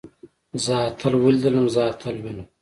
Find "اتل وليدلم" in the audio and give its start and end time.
0.87-1.65